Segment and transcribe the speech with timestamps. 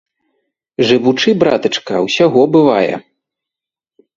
[0.91, 2.93] Жывучы, братачка, усяго бывае.